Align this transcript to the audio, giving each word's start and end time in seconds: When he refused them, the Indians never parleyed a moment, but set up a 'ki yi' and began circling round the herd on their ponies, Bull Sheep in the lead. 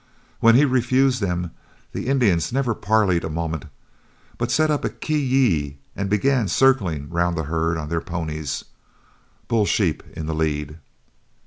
When 0.39 0.55
he 0.55 0.65
refused 0.65 1.21
them, 1.21 1.51
the 1.91 2.07
Indians 2.07 2.51
never 2.51 2.73
parleyed 2.73 3.23
a 3.23 3.29
moment, 3.29 3.65
but 4.39 4.49
set 4.49 4.71
up 4.71 4.83
a 4.83 4.89
'ki 4.89 5.15
yi' 5.15 5.77
and 5.95 6.09
began 6.09 6.47
circling 6.47 7.07
round 7.11 7.37
the 7.37 7.43
herd 7.43 7.77
on 7.77 7.89
their 7.89 8.01
ponies, 8.01 8.65
Bull 9.47 9.67
Sheep 9.67 10.01
in 10.15 10.25
the 10.25 10.33
lead. 10.33 10.79